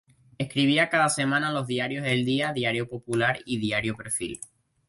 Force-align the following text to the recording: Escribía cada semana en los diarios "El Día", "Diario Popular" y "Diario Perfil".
Escribía 0.39 0.89
cada 0.89 1.09
semana 1.09 1.49
en 1.49 1.53
los 1.53 1.67
diarios 1.67 2.07
"El 2.07 2.25
Día", 2.25 2.53
"Diario 2.53 2.89
Popular" 2.89 3.37
y 3.45 3.59
"Diario 3.59 3.95
Perfil". 3.95 4.39